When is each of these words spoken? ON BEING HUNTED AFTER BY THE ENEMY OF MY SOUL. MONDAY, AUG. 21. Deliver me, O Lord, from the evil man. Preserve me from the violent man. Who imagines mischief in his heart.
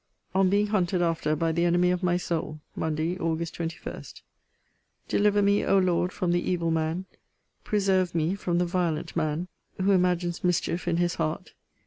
ON 0.33 0.49
BEING 0.49 0.65
HUNTED 0.65 1.03
AFTER 1.03 1.35
BY 1.35 1.51
THE 1.51 1.65
ENEMY 1.65 1.91
OF 1.91 2.01
MY 2.01 2.17
SOUL. 2.17 2.59
MONDAY, 2.75 3.17
AUG. 3.19 3.45
21. 3.51 4.03
Deliver 5.07 5.43
me, 5.43 5.63
O 5.63 5.77
Lord, 5.77 6.11
from 6.11 6.31
the 6.31 6.41
evil 6.41 6.71
man. 6.71 7.05
Preserve 7.63 8.15
me 8.15 8.33
from 8.33 8.57
the 8.57 8.65
violent 8.65 9.15
man. 9.15 9.47
Who 9.79 9.91
imagines 9.91 10.43
mischief 10.43 10.87
in 10.87 10.97
his 10.97 11.13
heart. 11.21 11.53